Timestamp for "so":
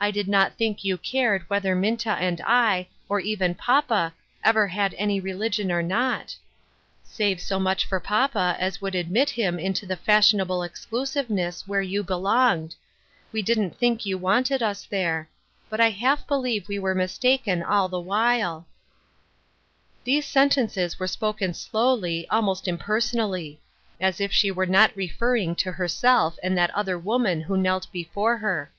7.40-7.58